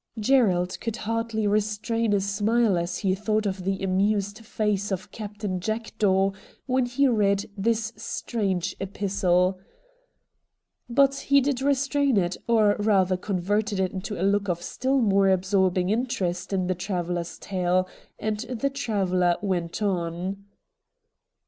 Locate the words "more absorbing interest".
15.01-16.51